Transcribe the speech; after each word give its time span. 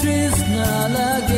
drift 0.00 0.42
na 0.54 0.70
lagi 0.94 1.37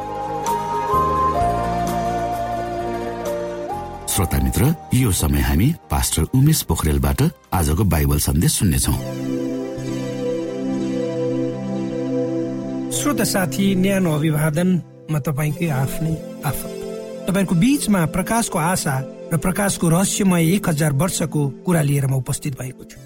श्रोता 4.21 4.37
मित्र 4.37 4.65
यो 4.93 5.11
समय 5.11 5.41
हामी 5.41 5.67
पास्टर 5.91 6.23
उमेश 6.37 6.61
पोखरेलबाट 6.69 7.21
आजको 7.57 7.83
बाइबल 7.89 8.19
सन्देश 8.21 8.51
सुन्नेछौ। 8.53 8.93
श्रोत 12.93 13.21
साथी 13.25 13.65
न्यानो 13.81 14.13
अभिवादनमा 14.13 15.19
तपाईँकै 15.25 15.69
आफ्नै 15.73 16.13
आफत। 16.45 16.69
तपाईँको 17.27 17.55
बीचमा 17.55 18.05
प्रकाशको 18.13 18.57
आशा 18.61 18.95
र 19.33 19.37
प्रकाशको 19.41 19.89
रहस्यमय 19.89 20.53
एक 20.53 20.69
हजार 20.69 20.93
वर्षको 21.01 21.41
कुरा 21.65 21.81
लिएर 21.81 22.05
म 22.05 22.21
उपस्थित 22.21 22.61
भएको 22.61 22.83
छु। 22.93 22.97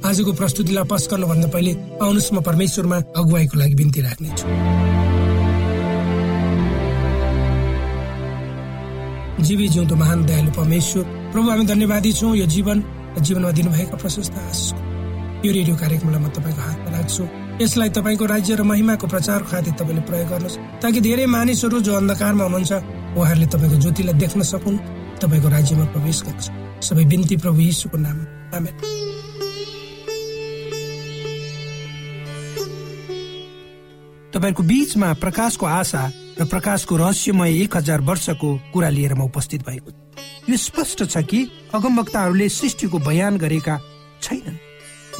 आजको 0.00 0.32
प्रस्तुतिलाई 0.32 0.84
पस 0.88 1.08
गर्नुभन्दा 1.12 1.48
पहिले 1.52 1.72
आउनुहोस् 2.00 2.32
म 2.32 2.40
परमेश्वरमा 2.40 2.96
अगुवाईको 3.20 3.58
लागि 3.58 3.74
बिन्ती 3.74 4.00
राख्नेछु। 4.00 4.44
जीवी 9.38 9.68
जिउँदो 9.68 9.94
महान 9.96 10.24
दयालु 10.26 10.50
परमेश्वर 10.52 11.04
प्रभु 11.32 11.48
हामी 11.50 11.64
धन्यवादी 11.66 12.12
छौँ 12.12 12.36
यो 12.36 12.46
जीवन 12.46 12.78
जीवनमा 13.22 13.50
दिनुभएका 13.50 13.96
प्रशस्त 13.96 14.34
आशिषको। 14.34 14.80
यो 15.46 15.50
रेडियो 15.52 15.76
कार्यक्रमलाई 15.76 16.20
म 16.20 16.28
तपाईँको 16.34 16.60
हातमा 16.60 16.90
राख्छु। 16.98 17.24
यसलाई 17.62 17.90
तपाईँको 17.90 18.24
राज्य 18.26 18.54
र 18.54 18.62
महिमाको 18.62 19.06
प्रचार 19.06 19.42
खातिर 19.50 19.72
तपाईँले 19.78 20.02
प्रयोग 20.06 20.28
गर्नुहोस् 20.28 20.58
ताकि 20.82 21.00
धेरै 21.00 21.26
मानिसहरू 21.26 21.80
जो 21.80 21.92
अन्धकारमा 21.94 22.44
हुनुहुन्छ 22.44 22.72
उहाँहरूले 23.18 23.46
तपाईँको 23.46 23.76
ज्योतिलाई 23.82 24.14
देख्न 24.18 24.42
सकुन् 24.42 24.78
तपाईँको 25.22 25.48
राज्यमा 25.48 25.84
प्रवेश 25.94 26.18
गर्छ। 26.26 26.44
सबै 26.82 27.04
बिन्ती 27.06 27.36
प्रभु 27.42 27.60
यीशुको 27.60 27.98
नाम 27.98 28.18
तपाईँको 34.34 34.62
बीचमा 34.62 35.08
प्रकाशको 35.22 35.66
आशा 35.66 36.02
र 36.40 36.44
प्रकाशको 36.46 36.96
रहस्यमय 36.96 37.62
एक 37.62 37.76
हजार 37.76 38.00
वर्षको 38.00 38.48
कुरा 38.72 38.88
लिएर 38.88 39.14
म 39.14 39.22
उपस्थित 39.22 39.62
भएको 39.66 39.90
यो 40.48 40.56
स्पष्ट 40.56 41.04
छ 41.04 41.22
कि 41.26 41.40
अगमवक्ताहरूले 41.74 42.48
सृष्टिको 42.48 42.98
बयान 42.98 43.36
गरेका 43.38 43.78
छैनन्। 44.22 44.56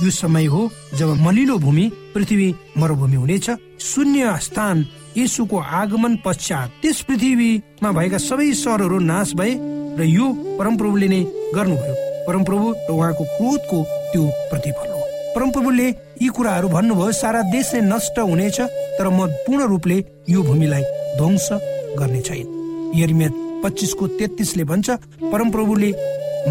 यो 0.02 0.10
समय 0.10 0.44
हो 0.46 0.60
जब 0.94 1.08
मलिलो 1.22 1.58
भूमि 1.58 1.90
पृथ्वी 2.14 2.54
मरुभूमि 2.78 3.16
हुनेछ। 3.16 3.50
शून्य 3.80 4.38
स्थान 4.42 4.86
यसुको 5.16 5.58
आगमन 5.58 6.16
पश्चात 6.24 6.70
त्यस 6.82 7.00
पृथ्वीमा 7.08 7.90
भएका 7.92 8.18
सबै 8.18 8.52
सहरहरू 8.54 8.98
नाश 9.02 9.34
भए 9.34 9.52
र 9.98 10.02
यो 10.06 10.26
परमप्रभुले 10.58 11.08
नै 11.08 11.22
गर्नुभयो। 11.54 11.94
परमप्रभु 12.26 12.66
र 12.70 12.92
उहाँको 12.94 13.24
क्रोधको 13.24 13.78
त्यो 14.12 14.22
प्रतिफल 14.50 14.88
हो। 14.92 15.02
परमप्रभुले 15.34 15.88
यी 16.22 16.28
कुराहरू 16.30 16.68
भन्नुभयो 16.68 17.12
सारा 17.12 17.42
देश 17.50 17.74
नै 17.74 17.80
नष्ट 17.90 18.18
हुनेछ 18.20 18.60
तर 18.98 19.08
म 19.10 19.26
पूर्ण 19.46 19.66
रूपले 19.66 19.98
यो 20.30 20.42
भूमिलाई 20.42 20.82
ध्वंस 21.18 21.48
गर्ने 21.98 22.20
छैन। 22.20 22.46
यर्मिया 22.96 23.30
पच्चिसको 23.62 24.06
तेत्तिसले 24.18 24.64
भन्छ 24.64 24.90
परमप्रभुले 25.32 25.90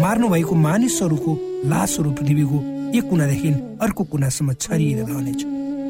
मार्नु 0.00 0.28
भएको 0.28 0.54
मानिसहरूको 0.54 1.32
लासहरू 1.68 2.10
पृथ्वीको 2.12 2.58
एक 2.98 3.08
कुनादेखि 3.10 3.50
अर्को 3.82 4.04
कुनासम्म 4.04 4.52
छरिएर 4.54 5.04
रहनेछ। 5.04 5.44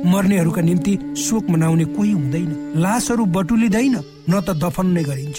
मर्नेहरूका 0.06 0.62
निम्ति 0.62 0.98
शोक 1.18 1.50
मनाउने 1.50 1.84
कोही 1.94 2.12
हुँदैन। 2.12 2.50
लासहरू 2.76 3.24
बटुलिँदैन 3.36 3.96
न 4.30 4.40
त 4.40 4.54
दफन 4.62 4.86
नै 4.86 5.02
गरिन्छ। 5.02 5.38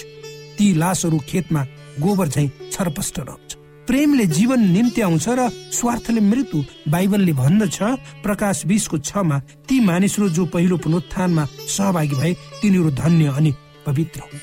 ती 0.56 0.66
लासहरू 0.74 1.18
खेतमा 1.28 1.64
गोबर 2.00 2.28
झै 2.28 2.46
छरपष्ट 2.72 3.18
रहन्छ। 3.20 3.56
प्रेमले 3.90 4.24
जीवन 4.26 4.60
निम्ति 4.70 5.00
आउँछ 5.00 5.24
र 5.28 5.48
स्वार्थले 5.74 6.20
मृत्यु 6.22 6.58
बाइबलले 6.88 7.32
भन्दछ। 7.32 7.78
प्रकाश 8.22 8.62
बिसको 8.66 8.98
छमा 8.98 9.38
ती 9.66 9.80
मानिसहरू 9.80 10.28
जो 10.28 10.44
पहिलो 10.46 10.76
पुनरुत्थानमा 10.78 11.44
सहभागी 11.74 12.14
भए 12.14 12.32
तिनीहरू 12.62 12.90
धन्य 12.94 13.32
अनि 13.34 13.52
पवित्र 13.86 14.20
हुन्। 14.20 14.40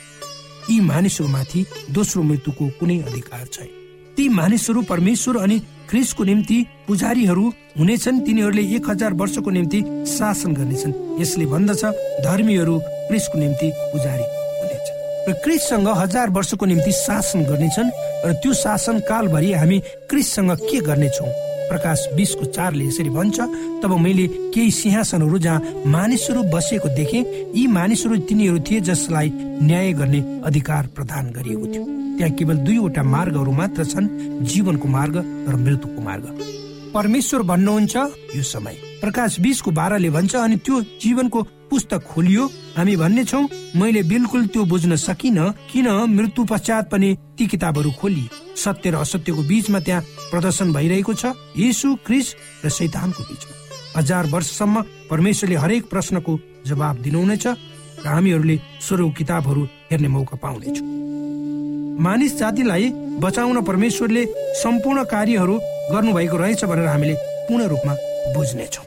यी 0.71 0.79
मानिसहरूमाथि 0.81 1.65
दोस्रो 1.91 2.23
मृत्युको 2.23 2.67
कुनै 2.79 2.97
अधिकार 2.99 3.45
छैन। 3.47 3.69
ती 4.17 4.27
मानिसहरू 4.29 4.81
परमेश्वर 4.81 5.37
अनि 5.37 5.59
ख्रिसको 5.89 6.23
निम्ति 6.23 6.57
पुजारीहरू 6.87 7.45
हुनेछन्। 7.79 8.19
तिनीहरूले 8.19 8.63
एक 8.75 8.89
हजार 8.89 9.13
वर्षको 9.13 9.49
निम्ति 9.49 9.79
शासन 10.11 10.53
गर्नेछन्। 10.53 11.21
यसले 11.21 11.45
भन्दछ 11.45 11.85
धर्मीहरू 12.27 12.79
क्रिसको 12.83 13.39
निम्ति 13.39 13.71
पुजारी। 13.95 14.27
र 15.27 15.33
क्रिससँग 15.43 15.87
हजार 15.97 16.29
वर्षको 16.29 16.65
निम्ति 16.65 16.91
शासन 16.91 17.43
गर्नेछन् 17.43 17.89
र 18.25 18.33
त्यो 18.39 18.53
शासन 18.53 18.99
कालभरि 19.09 19.51
हामी 19.53 19.79
क्रिससँग 20.09 20.51
के 20.63 20.79
गर्नेछौँ? 20.79 21.27
प्रकाश 21.67 22.05
बिसको 22.15 22.45
चारले 22.55 22.85
यसरी 22.85 23.09
भन्छ 23.09 23.39
तब 23.83 23.91
मैले 23.99 24.27
केही 24.55 24.71
सिंहासनहरू 24.71 25.37
जहाँ 25.37 25.83
मानिसहरू 25.85 26.43
बसेको 26.47 26.89
देखेँ 26.95 27.23
यी 27.55 27.67
मानिसहरू 27.67 28.17
तिनीहरू 28.23 28.59
थिए 28.71 28.79
जसलाई 28.87 29.31
न्याय 29.67 29.93
गर्ने 29.99 30.23
अधिकार 30.47 30.87
प्रदान 30.95 31.31
गरिएको 31.35 31.65
थियो। 31.67 31.83
त्यहाँ 32.17 32.33
केवल 32.39 32.57
दुईवटा 32.63 33.03
मार्गहरू 33.03 33.51
मात्र 33.51 33.83
छन् 33.83 34.07
जीवनको 34.47 34.87
मार्ग 34.87 35.15
र 35.51 35.55
मृत्युको 35.59 36.01
मार्ग। 36.01 36.25
परमेश्वर 36.95 37.41
भन्नुहुन्छ 37.51 37.95
यो 38.35 38.43
समय। 38.55 38.86
प्रकाश 39.01 39.39
बिसको 39.39 39.71
बाह्रले 39.71 40.09
भन्छ 40.09 40.35
अनि 40.35 40.55
त्यो 40.65 40.81
जीवनको 41.01 41.39
पुस्तक 41.69 42.01
खोलियो। 42.07 42.43
हामी 42.77 42.95
भन्ने 42.95 43.23
छौ 43.25 43.41
मैले 43.75 44.01
बिल्कुल 44.03 44.45
त्यो 44.47 44.63
बुझ्न 44.65 44.95
सकिन 44.97 45.39
किन 45.71 45.87
मृत्यु 46.09 46.43
पश्चात 46.45 46.89
पनि 46.91 47.09
ती 47.37 47.47
किताबहरू 47.47 47.91
खोली। 47.99 48.25
सत्य 48.55 48.89
र 48.89 48.95
असत्यको 49.03 49.41
बीचमा 49.43 49.79
त्यहाँ 49.79 50.01
प्रदर्शन 50.31 50.73
भइरहेको 50.73 51.13
छ 51.13 51.33
यीशु 51.57 51.95
क्रिस 52.05 52.27
र 52.65 52.69
शैतानको 52.69 53.23
बीचमा। 53.23 53.53
हजार 53.99 54.23
वर्षसम्म 54.33 54.81
परमेश्वरले 55.09 55.55
हरेक 55.55 55.83
प्रश्नको 55.89 56.39
जवाब 56.67 56.95
दिनुहुनेछ 57.03 57.45
र 57.47 58.07
हामीहरूले 58.07 58.57
स्वर 58.81 59.01
किताबहरू 59.17 59.63
हेर्ने 59.91 60.07
मौका 60.07 60.37
पाउनेछौँ। 60.37 60.87
मानिस 61.99 62.37
जातिलाई 62.39 62.89
बचाउन 63.19 63.61
परमेश्वरले 63.65 64.23
सम्पूर्ण 64.63 65.03
कार्यहरू 65.13 65.55
गर्नुभएको 65.91 66.37
रहेछ 66.37 66.63
भनेर 66.65 66.87
हामीले 66.87 67.15
पूर्ण 67.47 67.67
रूपमा 67.67 67.93
बुझ्नेछौँ। 68.35 68.86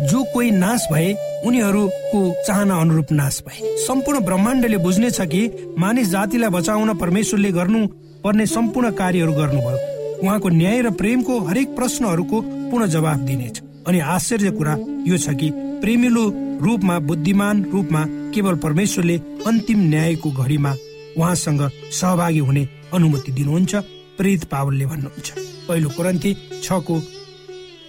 जो 0.00 0.22
कोही 0.32 0.50
नाश 0.50 0.86
भए 0.92 1.12
उनीहरूको 1.46 2.20
चाहना 2.46 2.80
अनुरूप 2.80 3.12
नाश 3.12 3.42
भए। 3.46 3.76
सम्पूर्ण 3.86 4.20
ब्रह्माण्डले 4.20 4.76
बुझ्नेछ 4.76 5.20
कि 5.20 5.74
मानिस 5.78 6.08
जातिलाई 6.08 6.50
बचाउन 6.50 6.94
परमेश्वरले 6.98 7.50
गर्नु 7.52 7.86
पर्ने 8.24 8.46
सम्पूर्ण 8.46 8.90
कार्यहरू 8.90 9.32
गर्नुभयो। 9.32 9.78
उहाँको 10.22 10.48
न्याय 10.48 10.80
र 10.82 10.90
प्रेमको 10.90 11.38
हरेक 11.40 11.74
प्रश्नहरूको 11.76 12.40
पुनः 12.70 12.86
जवाब 12.86 13.18
दिनेछ। 13.26 13.60
अनि 13.86 14.00
आश्चर्य 14.00 14.50
कुरा 14.50 14.76
यो 15.06 15.18
छ 15.18 15.34
कि 15.34 15.50
प्रेमिलो 15.82 16.24
रूपमा 16.62 16.98
बुद्धिमान 16.98 17.64
रूपमा 17.64 18.04
केवल 18.34 18.54
परमेश्वरले 18.56 19.16
अन्तिम 19.46 19.78
न्यायको 19.88 20.30
घडीमा 20.30 20.72
उहाँसँग 21.18 21.62
सहभागी 21.90 22.38
हुने 22.38 22.68
अनुमति 22.94 23.32
दिनुहुन्छ 23.32 23.74
प्रेरित 24.18 24.44
पावलले 24.44 24.86
भन्नुहुन्छ। 24.86 25.28
पहिलो 25.68 25.88
कुरन्ती 25.88 26.36
छको 26.62 26.96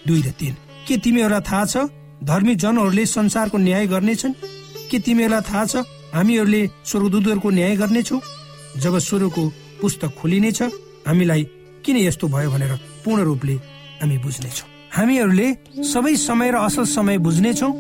दुई 0.08 0.22
र 0.22 0.32
तिन। 0.40 0.56
के 0.88 0.98
तिमीहरूलाई 0.98 1.42
थाहा 1.42 1.66
छ? 1.66 1.78
धर्मी 2.24 2.56
जनहरूले 2.56 3.06
संसारको 3.06 3.58
न्याय 3.58 3.88
गर्नेछन्? 3.88 4.34
के 4.92 5.00
तिमीहरूलाई 5.00 5.42
थाहा 5.42 5.66
छ 5.66 5.76
हामीहरूले 6.14 6.62
स्वर्गदूतहरूको 6.86 7.50
न्याय 7.50 7.76
गर्नेछौ? 7.76 8.18
जब 8.78 8.98
स्वर्गको 9.00 9.44
पुस्तक 9.82 10.12
खोलिनेछ 10.20 10.62
हामीलाई 11.08 11.44
किन 11.86 11.98
यस्तो 11.98 12.28
भयो 12.28 12.50
भनेर 12.52 12.74
पूर्ण 13.06 13.24
रूपले 13.24 13.56
हामी 14.02 14.18
बुझ्नेछौँ। 14.20 14.68
हामीहरूले 14.92 15.48
सबै 15.84 16.16
समय 16.20 16.52
र 16.52 16.56
असल 16.68 16.84
समय 16.92 17.18
बुझ्नेछौँ। 17.24 17.72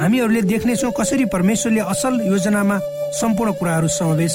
हामीहरूले 0.00 0.42
देख्नेछौँ 0.42 0.92
कसरी 1.00 1.24
परमेश्वरले 1.32 1.80
असल 1.80 2.12
योजनामा 2.28 2.76
सम्पूर्ण 3.20 3.52
कुराहरू 3.52 3.88
समावेश 3.88 4.34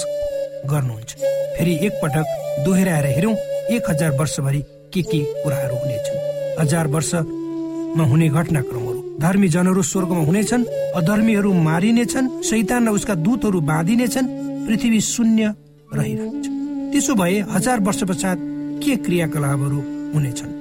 गर्नुहुन्छ। 0.65 1.11
फेरि 1.55 1.73
एकपटक 1.85 2.25
दोहोऱ्याएर 2.65 3.05
हेरौँ 3.05 3.35
एक 3.69 3.89
हजार 3.89 4.11
वर्षभरि 4.19 4.61
के 4.93 5.01
के 5.01 5.19
कुराहरू 5.43 5.75
हुनेछन्। 5.75 6.17
हजार 6.61 6.87
वर्षमा 6.87 8.03
हुने 8.03 8.27
घटनाक्रमहरू। 8.29 8.94
धर्मी 9.21 9.47
जनहरू 9.47 9.81
स्वर्गमा 9.81 10.23
हुनेछन् 10.25 10.63
अधर्मीहरू 10.95 11.53
मारिनेछन् 11.53 12.41
शैतान 12.43 12.87
र 12.87 12.91
उसका 12.91 13.15
दूतहरू 13.15 13.61
बाँधिनेछन् 13.61 14.27
पृथ्वी 14.67 14.99
शून्य 15.01 15.53
रहिरहन्छ। 15.93 16.45
त्यसो 16.91 17.13
भए 17.15 17.39
हजार 17.49 17.79
वर्ष 17.79 18.03
पश्चात 18.03 18.37
के 18.83 18.95
क्रियाकलापहरू 18.95 19.79
हुनेछन्? 20.13 20.51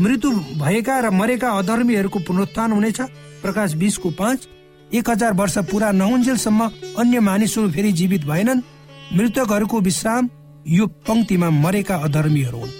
मृत्यु 0.00 0.30
भएका 0.64 1.00
र 1.00 1.10
मरेका 1.10 1.48
अधर्मीहरूको 1.50 2.18
पुनरुत्थान 2.18 2.72
हुनेछ। 2.72 3.00
प्रकाश 3.42 3.74
बिसको 3.74 4.10
पाँच 4.10 4.48
एक 4.94 5.10
हजार 5.10 5.32
वर्ष 5.32 5.58
पुरा 5.70 5.90
नहुन्जेलसम्म 5.92 6.60
अन्य 6.98 7.20
मानिसहरू 7.20 7.70
फेरि 7.70 7.92
जीवित 7.92 8.24
भएनन्। 8.24 8.62
मृतकहरूको 9.16 9.80
विश्राम 9.80 10.28
यो 10.68 10.86
पंक्तिमा 10.86 11.50
मरेका 11.50 11.96
अधर्मीहरू 11.96 12.58
हुन्। 12.58 12.70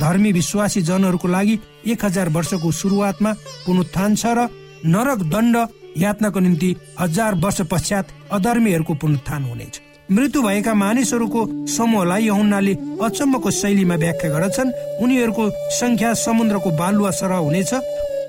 धर्मी 0.00 0.32
विश्वासी 0.32 0.80
जनहरूको 0.82 1.28
लागि 1.28 1.58
एक 1.86 2.04
हजार 2.04 2.28
वर्षको 2.28 2.70
सुरुवातमा 2.72 3.32
पुनरुत्थान 3.66 4.14
छ 4.14 4.26
र 4.26 4.48
नरक 4.86 5.18
दण्ड 5.32 5.56
यातनाको 5.96 6.40
निम्ति 6.40 6.74
हजार 7.00 7.34
वर्ष 7.34 7.60
पश्चात 7.70 8.06
अधर्मीहरूको 8.32 8.94
पुनरुत्थान 8.94 9.42
हुनेछ। 9.44 9.80
मृत्यु 10.12 10.42
भएका 10.42 10.74
मानिसहरूको 10.74 11.66
समूहलाई 11.66 12.24
यहुन्नाले 12.26 12.74
अचम्मको 13.02 13.50
शैलीमा 13.50 13.94
व्याख्या 13.94 14.30
गर्दछन्। 14.30 14.74
उनीहरूको 15.02 15.44
संख्या 15.70 16.12
समुद्रको 16.14 16.70
बालुवा 16.70 17.10
सरह 17.10 17.36
हुनेछ। 17.36 17.72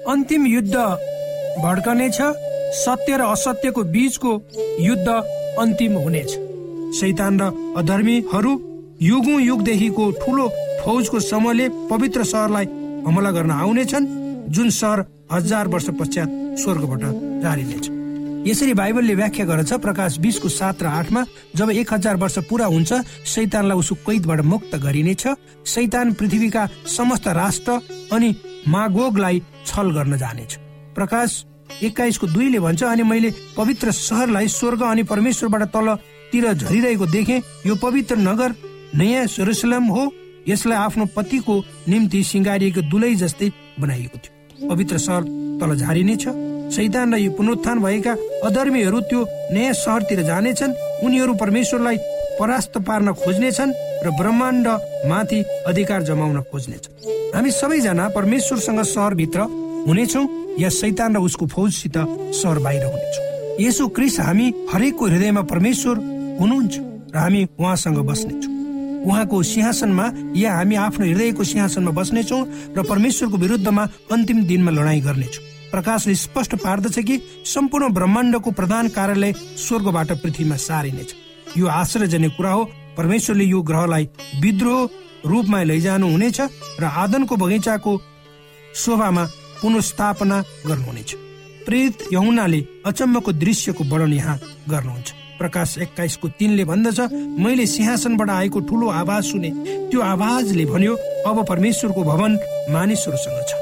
अन्तिम 0.08 0.46
युद्ध 0.48 0.76
भड्कनेछ। 1.66 2.18
सत्य 2.76 3.18
र 3.18 3.22
असत्यको 3.26 3.84
बीचको 3.84 4.32
युद्ध 4.80 5.08
अन्तिम 5.60 5.94
हुनेछ। 5.98 6.32
शैतान 7.00 7.40
र 7.42 7.44
अधर्मीहरू 7.78 8.52
युगौं 9.02 9.40
युगदेखिको 9.42 10.12
ठुलो 10.12 10.46
फौजको 10.86 11.20
समूहले 11.20 11.68
पवित्र 11.90 12.24
सहरलाई 12.24 12.66
हमला 13.06 13.32
गर्न 13.32 13.52
आउनेछन् 13.52 14.06
जुन 14.56 14.70
सहर 14.70 15.00
हजार 15.32 15.68
वर्ष 15.68 15.90
पश्चात 16.00 16.30
स्वर्गबाट 16.62 17.04
जारिनेछ 17.44 17.90
यसरी 18.48 18.74
बाइबलले 18.78 19.14
व्याख्या 19.16 19.46
गर्छ 19.46 19.74
प्रकाश 19.82 20.18
बिसको 20.22 20.50
सात 20.50 20.84
र 20.84 20.86
आठमा 20.88 21.24
जब 21.56 21.70
एक 21.72 21.94
हजार 21.94 22.16
वर्ष 22.24 22.38
पुरा 22.50 22.66
हुन्छ 22.66 22.94
सैतानलाई 23.26 23.78
उसको 23.78 23.96
कैदबाट 24.06 24.42
मुक्त 24.46 24.76
गरिनेछ। 24.84 25.24
सैतान 25.66 26.14
पृथ्वीका 26.14 26.68
समस्त 26.88 27.28
राष्ट्र 27.34 27.80
अनि 28.14 28.30
मागोगलाई 28.70 29.42
छल 29.66 29.90
गर्न 29.92 30.18
जानेछ। 30.18 30.52
प्रकाश 30.96 31.44
एक्काइसको 31.84 32.28
दुईले 32.28 32.60
भन्छ 32.60 32.84
अनि 32.84 33.04
मैले 33.04 33.34
पवित्र 33.58 33.92
सहरलाई 33.92 34.48
स्वर्ग 34.54 34.82
अनि 34.84 35.04
परमेश्वरबाट 35.10 35.64
तलतिर 35.74 36.54
झरिरहेको 36.54 37.06
देखेँ। 37.08 37.42
यो 37.66 37.76
पवित्र 37.82 38.16
नगर 38.20 38.54
नयाँ 38.96 39.26
सुरसलम 39.28 39.90
हो। 39.90 40.06
यसलाई 40.48 40.78
आफ्नो 40.78 41.06
पतिको 41.16 41.56
निम्ति 41.90 42.24
सिँगारिएको 42.24 42.82
दुलै 42.92 43.14
जस्तै 43.16 43.50
बनाइएको 43.80 44.18
थियो। 44.18 44.70
पवित्र 44.70 44.98
सहर 44.98 45.24
तल 45.60 45.76
झारिनेछ 45.76 46.24
सैतान 46.76 47.14
र 47.14 47.18
यो 47.18 47.32
पुनरुत्थान 47.38 47.80
भएका 47.80 48.14
अधर्मीहरू 48.46 49.00
त्यो 49.10 49.22
नयाँ 49.54 49.74
सहरतिर 49.74 50.22
जानेछन्। 50.24 50.78
उनीहरू 51.06 51.34
परमेश्वरलाई 51.42 51.98
परास्त 52.40 52.78
पार्न 52.88 53.14
खोज्नेछन् 53.14 53.76
र 54.06 54.10
ब्रह्माण्ड 54.20 54.68
माथि 55.10 55.40
अधिकार 55.68 56.02
जमाउन 56.04 56.42
खोज्नेछन्। 56.52 56.94
हामी 57.36 57.52
सबैजना 57.52 58.08
परमेश्वरसँग 58.18 58.82
सहरभित्र 58.86 59.40
हुनेछौँ 59.88 60.26
या 60.60 60.70
सैतान 60.72 61.16
र 61.16 61.20
उसको 61.20 61.46
फौजसित 61.48 61.98
सहर 62.34 62.60
बाहिर 62.66 62.84
हुनेछौँ। 62.86 63.24
यसो 63.60 63.88
क्रिस 63.88 64.20
हामी 64.20 64.48
हरेकको 64.74 65.06
हृदयमा 65.06 65.42
परमेश्वर 65.52 65.96
हुनुहुन्छ 66.42 66.76
र 67.14 67.18
हामी 67.18 67.48
उहाँसँग 67.60 68.00
बस्नेछौँ। 68.10 68.55
उहाँको 69.06 69.42
सिंहासनमा 69.44 70.06
या 70.36 70.54
हामी 70.56 70.76
आफ्नो 70.76 71.06
हृदयको 71.06 71.44
सिंहासनमा 71.44 71.92
बस्नेछौँ 71.92 72.42
र 72.78 72.84
परमेश्वरको 72.84 73.38
विरुद्धमा 73.38 73.84
अन्तिम 74.12 74.44
दिनमा 74.46 74.72
लडाईँ 74.72 75.02
गर्नेछौँ। 75.02 75.44
प्रकाशले 75.72 76.16
स्पष्ट 76.16 76.56
पार्दछ 76.56 77.00
कि 77.00 77.22
सम्पूर्ण 77.46 77.94
ब्रह्माण्डको 77.94 78.52
प्रधान 78.52 78.88
कार्यालय 78.90 79.34
स्वर्गबाट 79.58 80.12
पृथ्वीमा 80.24 80.56
सारिनेछ। 80.58 81.10
यो 81.58 81.68
आश्चर्यजनक 81.68 82.34
कुरा 82.38 82.52
हो। 82.52 82.64
परमेश्वरले 82.98 83.46
यो 83.46 83.62
ग्रहलाई 83.62 84.08
विद्रोह 84.42 84.90
रूपमा 85.26 85.64
लैजानु 85.64 86.08
हुनेछ 86.12 86.40
र 86.80 86.84
आदनको 86.84 87.36
बगैँचाको 87.36 87.92
शोभामा 88.76 89.24
पुनस्थापना 89.62 90.38
गर्नुहुनेछ। 90.68 91.16
प्रेत 91.66 92.08
यहुनाले 92.14 92.60
अचम्मको 92.86 93.32
दृश्यको 93.34 93.84
वर्णन 93.84 94.14
यहाँ 94.14 94.40
गर्नुहुन्छ। 94.70 95.25
प्रकाश 95.40 95.78
एक्काइसको 95.82 96.28
तिनले 96.40 96.64
भन्दछ 96.66 97.00
मैले 97.40 97.66
सिंहासनबाट 97.66 98.30
आएको 98.30 98.60
ठुलो 98.60 98.88
आवाज 98.92 99.24
सुने। 99.24 99.50
त्यो 99.92 100.02
आवाजले 100.02 100.66
भन्यो 100.66 100.96
अब 101.28 101.46
परमेश्वरको 101.46 102.04
भवन 102.04 102.38
मानिसहरूसँग 102.72 103.42
छ। 103.50 103.54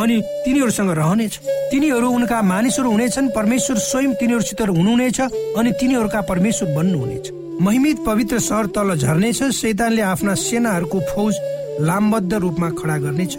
अनि 0.00 0.20
तिनीहरूसँग 0.44 0.90
रहनेछ। 0.90 1.38
तिनीहरू 1.70 2.08
उनका 2.08 2.40
मानिसहरू 2.42 2.90
हुनेछन् 2.90 3.28
परमेश्वर 3.36 3.78
स्वयं 3.78 4.14
तिनीहरूसित 4.14 4.60
हुनुहुनेछ 4.60 5.20
अनि 5.20 5.72
तिनीहरूका 5.80 6.20
परमेश्वर 6.20 6.74
बन्नुहुनेछ। 6.74 7.30
महिमित 7.60 7.98
पवित्र 8.06 8.38
सहर 8.40 8.66
तल 8.66 8.96
झर्नेछ 8.96 9.42
शैतानले 9.52 10.02
आफ्ना 10.02 10.34
सेनाहरूको 10.34 11.00
फौज 11.10 11.34
लामबद्ध 11.80 12.32
रूपमा 12.34 12.68
खडा 12.70 12.96
गर्नेछ। 12.98 13.36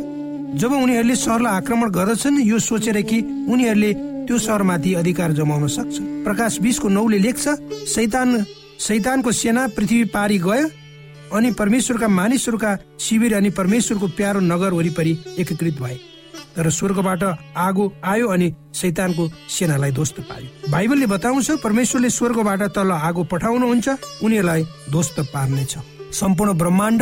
जब 0.62 0.72
उनीहरूले 0.74 1.16
सहरलाई 1.16 1.54
आक्रमण 1.54 1.90
गर्दछन् 1.90 2.42
यो 2.46 2.60
सोचेर 2.60 3.02
कि 3.02 3.20
उनीहरूले 3.50 3.92
त्यो 4.28 4.38
सहरमाथि 4.40 4.94
अधिकार 4.94 5.32
जमाउन 5.34 5.68
सक्छन् 5.68 6.24
प्रकाश 6.24 6.60
बिसको 6.62 6.88
नौले 6.90 7.18
लेख्छ 7.20 7.46
शैतान 7.88 8.46
शैतानको 8.80 9.32
सेना 9.32 9.68
पृथ्वी 9.76 10.04
पारी 10.14 10.38
गयो 10.40 10.70
अनि 11.34 11.52
परमेश्वरका 11.52 12.08
मानिसहरूका 12.10 12.72
शिविर 13.00 13.34
अनि 13.34 13.50
परमेश्वरको 13.50 14.08
प्यारो 14.18 14.40
नगर 14.42 14.74
वरिपरि 14.74 15.18
एकीकृत 15.40 15.80
भए। 15.82 15.98
तर 16.56 16.70
स्वर्गबाट 16.70 17.24
आगो 17.58 17.86
आयो 18.04 18.28
अनि 18.28 18.48
शैतानको 18.76 19.24
सेनालाई 19.50 19.92
ध्वस्त 19.92 20.20
पार्यो 20.22 20.72
बाइबलले 20.72 21.06
बताउँछ 21.08 21.52
परमेश्वरले 21.64 22.10
स्वर्गबाट 22.10 22.62
तल 22.76 22.92
आगो 22.92 23.24
पठाउनुहुन्छ 23.32 23.88
उनीहरूलाई 24.24 24.64
ध्वस्त 24.92 25.20
पार्नेछ। 25.34 25.74
सम्पूर्ण 26.14 26.54
ब्रह्माण्ड 26.54 27.02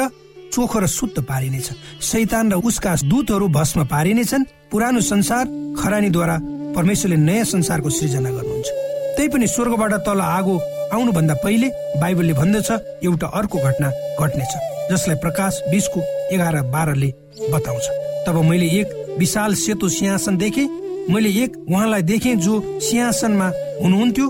चोखो 0.53 0.79
र 0.79 0.87
शुद्ध 0.87 1.23
पारिनेछ। 1.23 1.67
शैतान 2.01 2.51
र 2.51 2.55
उसका 2.59 2.95
दूतहरू 3.03 3.47
भस्म 3.49 3.85
पारिनेछन्। 3.87 4.47
पुरानो 4.71 5.01
संसार 5.01 5.45
खरानीद्वारा 5.75 6.35
परमेश्वरले 6.75 7.17
नयाँ 7.17 7.45
संसारको 7.45 7.89
सृजना 7.89 8.29
गर्नुहुन्छ। 8.29 8.69
त्यही 9.15 9.29
पनि 9.29 9.47
स्वर्गबाट 9.47 9.93
तल 10.07 10.21
आगो 10.21 10.55
आउनुभन्दा 10.93 11.33
पहिले 11.43 11.67
बाइबलले 12.01 12.33
भन्दछ 12.33 12.71
एउटा 13.03 13.27
अर्को 13.39 13.57
घटना 13.59 13.89
घट्नेछ 14.19 14.53
जसलाई 14.91 15.17
प्रकाश 15.23 15.61
बिसको 15.71 15.99
एघार 16.33 16.61
बाह्रले 16.73 17.09
बताउँछ। 17.51 17.85
तब 18.27 18.35
मैले 18.49 18.67
एक 18.79 19.15
विशाल 19.19 19.53
सेतो 19.55 19.87
सिंहासन 19.89 20.37
देखे 20.37 20.67
मैले 21.09 21.29
एक 21.43 21.57
उहाँलाई 21.69 22.01
देखेँ 22.01 22.35
जो 22.35 22.53
सिंहासनमा 22.79 23.47
हुनुहुन्थ्यो। 23.83 24.27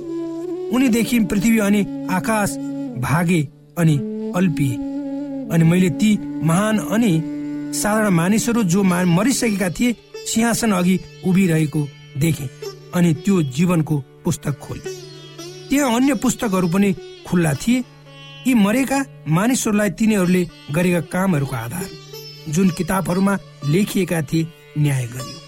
उनीदेखि 0.75 1.19
पृथ्वी 1.31 1.57
अनि 1.60 1.81
आकाश 2.12 2.50
भागे 3.05 3.41
अनि 3.77 3.95
अल्पिए। 4.36 4.75
अनि 5.53 5.63
मैले 5.63 5.89
ती 6.00 6.12
महान 6.43 6.77
अनि 6.89 7.13
साधारण 7.75 8.10
मानिसहरू 8.10 8.63
जो 8.63 8.83
मरिसकेका 8.83 9.69
थिए 9.69 9.95
सिंहासन 10.25 10.71
अघि 10.71 11.00
उभिरहेको 11.27 11.88
देखे 12.18 12.50
अनि 12.96 13.13
त्यो 13.13 13.41
जीवनको 13.56 14.03
पुस्तक 14.25 14.60
खोले। 14.60 14.94
त्यहाँ 15.70 15.96
अन्य 15.96 16.13
पुस्तकहरू 16.13 16.68
पनि 16.68 16.94
खुल्ला 17.27 17.53
थिए। 17.53 17.84
यी 18.48 18.53
मरेका 18.53 19.00
मानिसहरूलाई 19.27 19.89
तिनीहरूले 19.89 20.44
गरेका 20.72 21.01
कामहरूको 21.13 21.56
आधार 21.56 21.86
जुन 22.50 22.70
किताबहरूमा 22.70 23.38
लेखिएका 23.65 24.22
थिए 24.22 24.48
न्याय 24.77 25.06
गरियो। 25.06 25.39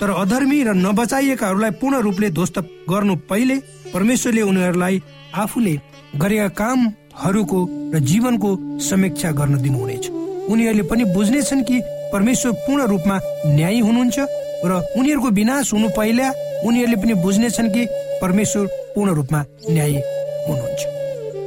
तर 0.00 0.10
अधर्मी 0.10 0.62
र 0.62 0.74
नबचाइएकाहरूलाई 0.76 1.70
पूर्ण 1.70 2.00
रूपले 2.00 2.30
ध्वस्त 2.30 2.58
गर्नु 2.90 3.16
पहिले 3.28 3.56
परमेश्वरले 3.94 4.42
उनीहरूलाई 4.42 5.02
आफूले 5.34 5.74
गरेका 6.16 6.48
कामहरूको 6.48 7.58
र 7.94 7.98
जीवनको 8.00 8.50
समीक्षा 8.80 9.30
गर्न 9.30 9.62
दिनुहुनेछ। 9.62 10.04
उनीहरूले 10.48 10.82
पनि 10.82 11.04
बुझ्नेछन् 11.04 11.62
कि 11.62 11.80
परमेश्वर 12.12 12.52
पूर्ण 12.52 12.86
रूपमा 12.86 13.16
न्यायी 13.46 13.80
हुनुहुन्छ। 13.80 14.18
र 14.64 14.70
उनीहरूको 14.98 15.30
विनाश 15.30 15.72
हुनु 15.72 15.88
पहिला 15.96 16.28
उनीहरूले 16.66 16.96
पनि 17.02 17.14
बुझ्नेछन् 17.22 17.72
कि 17.74 17.82
परमेश्वर 18.22 18.66
पूर्ण 18.94 19.10
रूपमा 19.14 19.40
न्यायी 19.70 20.00
हुनुहुन्छ। 20.48 20.80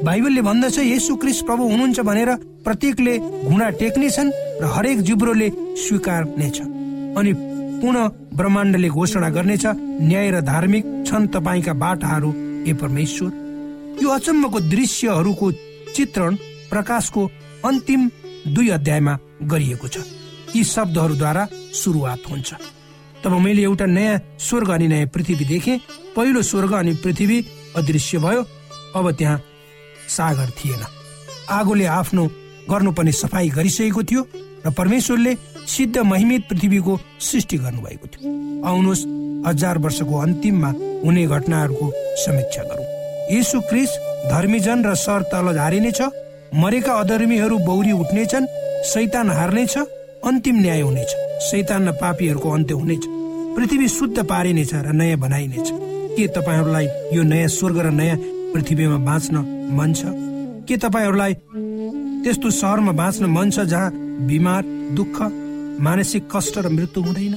बाइबलले 0.05 0.41
भन्दछ 0.41 0.77
यसु 0.79 1.15
क्रिस 1.15 1.41
प्रभु 1.47 1.63
हुनुहुन्छ 1.69 1.99
भनेर 1.99 2.29
प्रत्येकले 2.65 3.13
घुँडा 3.47 3.69
टेक्नेछन् 3.81 4.31
र 4.61 4.65
हरेक 4.75 5.01
जिब्रोले 5.01 5.49
स्वीकार्नेछ। 5.83 6.57
अनि 7.19 7.31
पुनः 7.81 8.07
ब्रह्माण्डले 8.37 8.89
घोषणा 8.89 9.29
गर्नेछ 9.29 9.65
न्याय 10.07 10.29
र 10.31 10.41
धार्मिक 10.41 10.85
छन् 11.07 11.27
तपाईँका 11.35 11.73
बाटाहरू 11.73 12.29
ए 12.69 12.73
परमेश्वर। 12.73 13.31
यो 14.01 14.09
अचम्मको 14.09 14.59
दृश्यहरूको 14.71 15.51
चित्रण 15.95 16.35
प्रकाशको 16.71 17.21
अन्तिम 17.65 18.01
दुई 18.55 18.69
अध्यायमा 18.69 19.17
गरिएको 19.51 19.87
छ। 19.87 19.97
यी 20.55 20.63
शब्दहरूद्वारा 20.63 21.47
सुरुवात 21.73 22.21
हुन्छ। 22.31 22.49
तब 23.23 23.33
मैले 23.37 23.61
एउटा 23.61 23.85
नयाँ 23.85 24.19
स्वर्ग 24.39 24.69
अनि 24.69 24.87
नयाँ 24.87 25.07
पृथ्वी 25.07 25.45
देखेँ। 25.45 25.77
पहिलो 26.15 26.41
स्वर्ग 26.41 26.71
अनि 26.73 26.93
पृथ्वी 27.03 27.37
अदृश्य 27.77 28.17
भयो। 28.17 28.41
अब 28.95 29.11
त्यहाँ 29.11 29.41
सागर 30.09 30.49
थिएन। 30.59 30.83
आगोले 31.49 31.85
आफ्नो 31.85 32.23
गर्नुपर्ने 32.69 33.11
सफाई 33.11 33.49
गरिसकेको 33.49 34.03
थियो 34.03 34.21
र 34.65 34.71
परमेश्वरले 34.71 35.35
सिद्ध 35.67 35.97
महिमित 35.97 36.41
पृथ्वीको 36.49 36.99
सृष्टि 37.21 37.57
गर्नुभएको 37.57 38.07
थियो। 38.07 38.29
आउनुहोस् 38.67 39.05
हजार 39.47 39.77
वर्षको 39.77 40.19
अन्तिममा 40.19 40.69
हुने 41.05 41.25
घटनाहरूको 41.27 41.91
समीक्षा 42.25 42.63
गरौँ। 42.63 42.85
यीशु 43.31 43.59
क्रिस 43.69 43.89
धर्मीजन 44.31 44.85
र 44.85 44.93
सर 44.95 45.21
तल 45.31 45.53
झारिनेछ 45.53 46.01
मरेका 46.53 46.93
अधर्मीहरू 46.93 47.57
बौरी 47.65 47.91
उठ्नेछन् 47.91 48.45
सैतान 48.91 49.29
हार्नेछ 49.31 49.77
अन्तिम 49.77 50.55
न्याय 50.61 50.81
हुनेछ। 50.81 51.11
सैतान 51.41 51.87
र 51.87 51.91
पापीहरूको 52.01 52.49
अन्त्य 52.49 52.73
हुनेछ। 52.73 53.03
पृथ्वी 53.55 53.87
शुद्ध 53.87 54.17
पारिनेछ 54.23 54.73
र 54.73 54.91
नयाँ 54.93 55.17
बनाइनेछ। 55.19 55.67
के 56.15 56.27
तपाईँहरूलाई 56.27 56.87
यो 57.15 57.23
नयाँ 57.23 57.47
स्वर्ग 57.47 57.77
र 57.79 57.89
नयाँ 57.91 58.17
पृथ्वीमा 58.53 58.97
बाँच्न 59.07 59.35
मन 59.73 59.93
छ? 59.93 60.01
के 60.67 60.77
तपाईँहरूलाई 60.77 61.33
त्यस्तो 62.23 62.49
सहरमा 62.51 62.91
बाँच्न 62.91 63.25
मन 63.25 63.49
छ 63.51 63.65
जहाँ 63.65 63.91
बिमार 64.27 64.63
दुःख 64.95 65.17
मानसिक 65.81 66.29
कष्ट 66.31 66.57
र 66.57 66.69
मृत्यु 66.69 67.03
हुँदैन? 67.03 67.35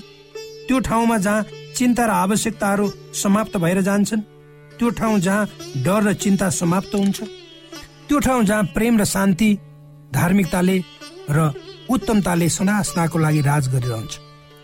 त्यो 0.68 0.78
ठाउँमा 0.80 1.18
जहाँ 1.18 1.46
चिन्ता 1.76 2.04
र 2.06 2.10
आवश्यकताहरू 2.10 2.86
समाप्त 3.14 3.56
भएर 3.56 3.80
जान्छन्? 3.82 4.20
त्यो 4.78 4.88
ठाउँ 4.90 5.18
जहाँ 5.20 5.48
डर 5.84 6.02
र 6.02 6.12
चिन्ता 6.14 6.50
समाप्त 6.50 6.94
हुन्छ? 6.94 7.18
त्यो 8.08 8.18
ठाउँ 8.20 8.44
जहाँ 8.44 8.64
प्रेम 8.74 8.98
र 9.00 9.04
शान्ति 9.04 9.50
धार्मिकताले 10.14 10.78
र 11.30 11.38
उत्तमताले 11.90 12.48
सदासदाको 12.48 13.18
लागि 13.18 13.40
राज 13.40 13.68
गरिरहन्छ। 13.74 14.12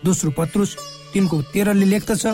दोस्रो 0.05 0.31
पत्रुस 0.37 0.71
तिनको 1.13 1.41
तेह्रले 1.53 1.85
लेख्दछ 1.85 2.25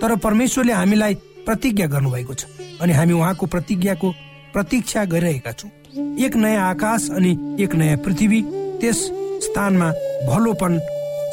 तर 0.00 0.16
परमेश्वरले 0.20 0.72
हामीलाई 0.72 1.14
प्रतिज्ञा 1.46 1.86
गर्नुभएको 1.86 2.34
छ 2.34 2.44
अनि 2.80 2.92
हामी 2.92 3.12
उहाँको 3.12 3.46
प्रतिज्ञाको 3.46 4.08
प्रतीक्षा 4.52 5.04
गरिरहेका 5.04 5.52
छौँ। 5.52 5.70
एक 6.18 6.36
नयाँ 6.36 6.68
आकाश 6.70 7.10
अनि 7.10 7.32
एक 7.62 7.74
नयाँ 7.74 7.96
पृथ्वी 8.04 8.40
त्यस 8.80 8.98
स्थानमा 9.46 9.88
भलोपन 10.28 10.78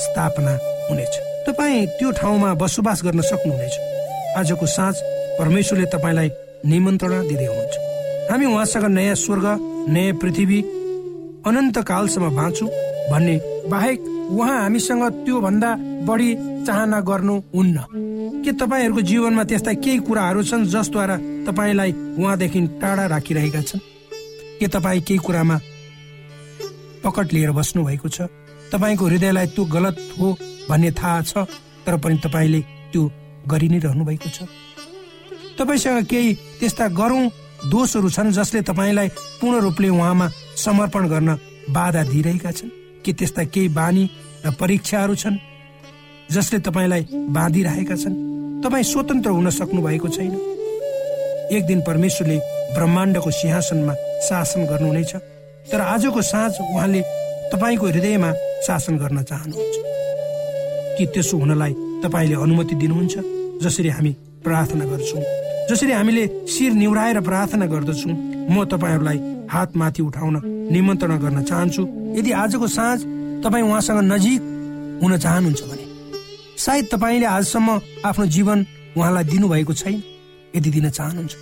स्थापना 0.03 0.53
हुनेछ। 0.89 1.13
तपाईँ 1.47 1.85
त्यो 1.97 2.11
ठाउँमा 2.11 2.53
बसोबास 2.53 3.01
गर्न 3.03 3.21
सक्नुहुनेछ। 3.21 3.75
आजको 4.37 4.65
साँझ 4.67 4.95
परमेश्वरले 5.39 5.85
तपाईँलाई 5.93 6.29
निमन्त्रणा 6.65 7.21
दिँदै 7.29 7.45
हुनुहुन्छ। 7.45 7.75
हामी 8.31 8.45
उहाँसँग 8.45 8.85
नयाँ 8.97 9.15
स्वर्ग 9.15 9.45
नयाँ 9.89 10.17
पृथ्वी 10.21 10.59
अनन्त 11.49 11.77
कालसम्म 11.81 12.29
बाँचौँ 12.35 12.69
भन्ने 13.11 13.35
बाहेक 13.69 13.99
उहाँ 14.31 14.61
हामीसँग 14.61 15.03
त्यो 15.25 15.39
भन्दा 15.41 15.69
बढी 16.07 16.29
चाहना 16.65 16.99
गर्नुहुन्न 17.09 17.77
के 18.43 18.51
तपाईँहरूको 18.57 19.01
जीवनमा 19.01 19.43
त्यस्ता 19.43 19.73
केही 19.83 19.97
कुराहरू 20.07 20.43
छन् 20.43 20.65
जसद्वारा 20.73 21.15
तपाईँलाई 21.47 21.91
उहाँदेखि 22.17 22.59
टाढा 22.81 23.05
राखिरहेका 23.13 23.61
छन्? 23.61 23.79
के 24.59 24.67
तपाईँ 24.67 25.01
केही 25.07 25.19
कुरामा 25.25 25.57
पकड 27.03 27.27
लिएर 27.33 27.51
बस्नु 27.51 27.83
भएको 27.83 28.09
छ? 28.09 28.21
तपाईँको 28.71 29.05
हृदयलाई 29.05 29.47
त्यो 29.53 29.65
गलत 29.65 29.97
हो 30.19 30.27
भन्ने 30.69 30.91
थाहा 30.95 31.21
छ 31.21 31.45
तर 31.85 31.97
पनि 31.97 32.17
तपाईँले 32.23 32.59
त्यो 32.91 33.03
गरि 33.51 33.67
नै 33.69 33.79
रहनु 33.85 34.03
भएको 34.05 34.29
छ। 34.29 34.47
तपाईँसँग 35.59 36.05
केही 36.07 36.33
त्यस्ता 36.59 36.87
गरौँ 36.95 37.23
दोषहरू 37.69 38.09
छन् 38.09 38.31
जसले 38.31 38.61
तपाईँलाई 38.69 39.07
पूर्ण 39.41 39.61
रूपले 39.61 39.89
उहाँमा 39.89 40.27
समर्पण 40.57 41.07
गर्न 41.09 41.29
बाधा 41.69 42.03
दिइरहेका 42.03 42.51
छन्? 42.51 42.80
के 43.05 43.13
त्यस्ता 43.13 43.43
केही 43.43 43.67
बानी 43.69 44.09
र 44.45 44.51
परीक्षाहरू 44.59 45.15
छन् 45.15 45.37
जसले 46.31 46.59
तपाईँलाई 46.59 47.03
बाँधिरहेका 47.11 47.95
छन्। 47.95 48.15
तपाईँ 48.63 48.83
स्वतन्त्र 48.83 49.29
हुन 49.29 49.49
सक्नु 49.49 49.81
भएको 49.81 50.07
छैन। 50.07 50.33
एक 51.51 51.63
दिन 51.65 51.81
परमेश्वरले 51.81 52.37
ब्रह्माण्डको 52.75 53.31
सिंहासनमा 53.31 53.93
शासन 54.27 54.65
गर्नुहुनेछ 54.65 55.15
तर 55.71 55.81
आजको 55.81 56.21
साँझ 56.21 56.53
उहाँले 56.61 57.01
तपाईँको 57.51 57.85
हृदयमा 57.87 58.31
शासन 58.67 58.97
गर्न 58.97 59.23
चाहनुहुन्छ। 59.23 59.77
कि 60.97 61.05
त्यसो 61.05 61.37
हुनलाई 61.37 61.73
तपाईँले 62.03 62.35
अनुमति 62.35 62.75
दिनुहुन्छ 62.75 63.15
जसरी 63.63 63.89
हामी 63.89 64.11
प्रार्थना 64.45 64.85
गर्छौँ? 64.85 65.23
जसरी 65.69 65.91
हामीले 65.91 66.23
शिर 66.47 66.71
निहुराएर 66.73 67.19
प्रार्थना 67.21 67.65
गर्दछौँ? 67.65 68.13
म 68.49 68.65
तपाईँहरूलाई 68.65 69.17
हात 69.51 69.75
माथि 69.77 70.01
उठाउन 70.03 70.35
निमन्त्रणा 70.73 71.17
गर्न 71.23 71.43
चाहन्छु। 71.43 71.83
यदि 72.17 72.31
आजको 72.43 72.67
साँझ 72.67 72.99
तपाईँ 73.43 73.63
उहाँसँग 73.63 73.99
नजिक 74.11 74.41
हुन 75.03 75.17
चाहनुहुन्छ 75.17 75.61
भने 75.69 75.85
सायद 76.57 76.85
तपाईँले 76.91 77.25
आजसम्म 77.25 77.79
आफ्नो 78.05 78.25
जीवन 78.35 78.65
उहाँलाई 78.97 79.23
दिनुभएको 79.23 79.73
छैन 79.73 80.01
यदि 80.55 80.69
दिन 80.71 80.89
चाहनुहुन्छ 80.89 81.33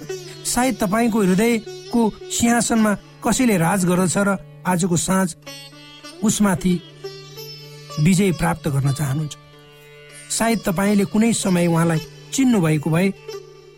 सायद 0.48 0.76
तपाईँको 0.82 1.20
हृदयको 1.22 2.02
सिंहासनमा 2.38 2.94
कसैले 3.26 3.58
राज 3.58 3.86
गर्दछ 3.86 4.18
र 4.18 4.38
आजको 4.66 4.98
साँझ 4.98 5.28
उसमाथि 6.24 6.74
विजय 8.00 8.32
प्राप्त 8.40 8.68
गर्न 8.68 8.92
चाहनुहुन्छ। 8.92 9.36
सायद 10.30 10.60
तपाईँले 10.66 11.06
कुनै 11.06 11.32
समय 11.34 11.68
उहाँलाई 11.68 12.00
चिन्नु 12.34 12.60
भएको 12.62 12.90
भए 12.90 13.08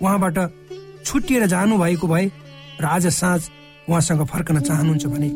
उहाँबाट 0.02 0.38
छुट्टिएर 1.06 1.46
जानु 1.48 1.78
भएको 1.78 2.08
भए 2.08 2.26
र 2.82 2.86
आज 2.86 3.08
साँझ 3.14 3.42
उहाँसँग 3.90 4.26
फर्कन 4.26 4.60
चाहनुहुन्छ 4.60 5.06
भने 5.06 5.30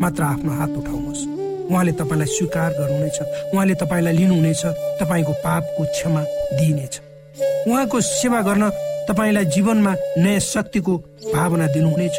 मात्र 0.00 0.22
आफ्नो 0.22 0.52
हात 0.52 0.70
उठाउनुहोस्। 0.70 1.22
उहाँले 1.70 1.92
तपाईँलाई 1.92 2.26
स्वीकार 2.26 2.70
गर्नुहुनेछ। 2.72 3.18
उहाँले 3.54 3.74
तपाईँलाई 3.74 4.14
लिनुहुनेछ। 4.16 4.62
तपाईँको 5.00 5.32
पापको 5.32 5.84
क्षमा 5.84 6.22
दिइनेछ। 6.58 7.00
उहाँको 7.68 8.00
सेवा 8.00 8.40
गर्न 8.42 8.70
तपाईँलाई 9.08 9.44
जीवनमा 9.44 9.92
नयाँ 10.18 10.40
शक्तिको 10.40 10.96
भावना 11.34 11.66
दिनुहुनेछ। 11.66 12.18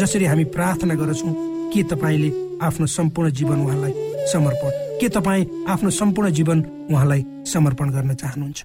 जसरी 0.00 0.24
हामी 0.24 0.44
प्रार्थना 0.44 0.94
गर्छौँ 0.94 1.32
के 1.72 1.82
तपाईँले 1.82 2.30
आफ्नो 2.66 2.86
सम्पूर्ण 2.86 3.30
जीवन 3.30 3.58
उहाँलाई 3.64 3.92
समर्पण 4.32 4.70
के 5.00 5.08
तपाईँ 5.08 5.46
आफ्नो 5.68 5.90
सम्पूर्ण 5.90 6.30
जीवन 6.30 6.58
उहाँलाई 6.90 7.24
समर्पण 7.46 7.90
गर्न 7.90 8.14
चाहनुहुन्छ? 8.14 8.64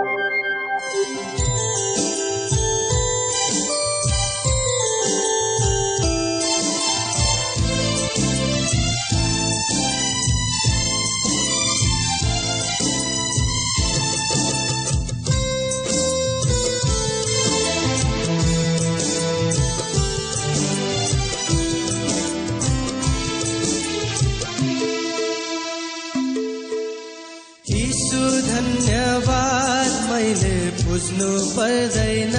बुझ्नु 30.91 31.31
पर्दैन। 31.55 32.35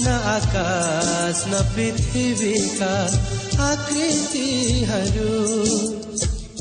न 0.00 0.08
आकाश 0.08 1.44
न 1.48 1.52
पृथ्वीका 1.52 2.94
आकृतिहरू। 3.64 5.34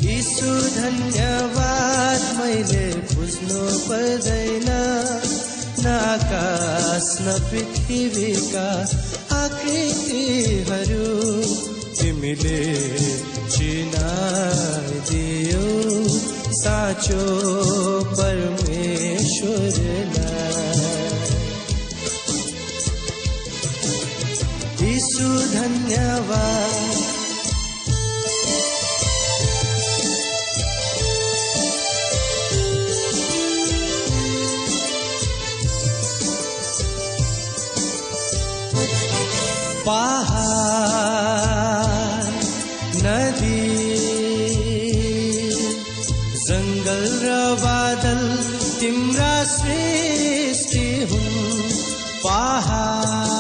यीशु 0.04 0.50
धन्यवाद 0.76 2.22
मैले 2.40 2.88
बुझ्नु 3.16 3.64
पर्दैन। 3.88 4.70
न 5.80 5.88
आकाश 5.88 7.08
न 7.22 7.24
पृथ्वीका 7.40 8.68
आकृतिहरू। 9.40 11.08
तिमीले 11.96 12.64
चिनाइदियो 13.50 15.66
साँचो 16.54 17.24
परमेश्वरलाई 18.04 20.13
धन्यवाद। 25.54 26.82
पहाड 39.86 40.34
नदी 43.06 43.64
जङ्गल 46.48 47.04
र 47.24 47.28
बादल 47.64 48.24
तिम्रा 48.80 49.36
सृष्टि 49.54 50.88
हुन्। 51.12 51.38
पहाड 52.24 53.33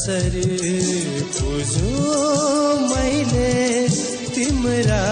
कसरी 0.00 0.56
बुझु 1.36 1.90
मैले 2.90 3.56
तिम्रा 4.34 5.04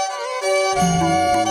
यो 0.73 1.50